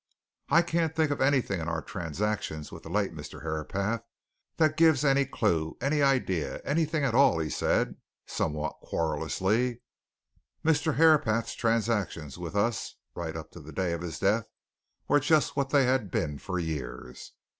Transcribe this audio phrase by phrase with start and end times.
[0.49, 3.43] "I can't think of anything in our transactions with the late Mr.
[3.43, 4.01] Herapath
[4.57, 9.83] that gives any clue, any idea, anything at all," he said, somewhat querulously.
[10.65, 10.95] "Mr.
[10.95, 14.45] Herapath's transactions with us, right up to the day of his death,
[15.07, 17.33] were just what they had been for years.